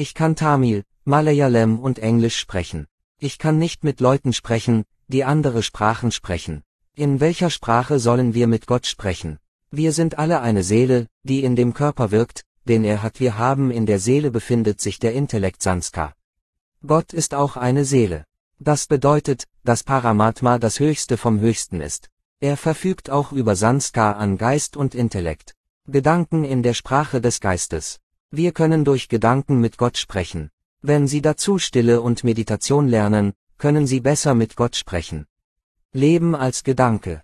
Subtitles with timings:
[0.00, 2.86] Ich kann Tamil, Malayalam und Englisch sprechen.
[3.18, 6.62] Ich kann nicht mit Leuten sprechen, die andere Sprachen sprechen.
[6.94, 9.40] In welcher Sprache sollen wir mit Gott sprechen?
[9.72, 13.18] Wir sind alle eine Seele, die in dem Körper wirkt, den er hat.
[13.18, 16.14] Wir haben in der Seele befindet sich der Intellekt Sanskar.
[16.86, 18.24] Gott ist auch eine Seele.
[18.60, 22.08] Das bedeutet, dass Paramatma das Höchste vom Höchsten ist.
[22.38, 25.56] Er verfügt auch über Sanskar an Geist und Intellekt.
[25.88, 27.98] Gedanken in der Sprache des Geistes.
[28.30, 30.50] Wir können durch Gedanken mit Gott sprechen.
[30.82, 35.26] Wenn Sie dazu Stille und Meditation lernen, können Sie besser mit Gott sprechen.
[35.92, 37.22] Leben als Gedanke.